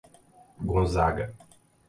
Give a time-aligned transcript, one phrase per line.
[0.71, 1.29] Gonzaga